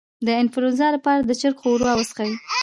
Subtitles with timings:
[0.25, 2.31] د انفلونزا لپاره د چرګ ښوروا وڅښئ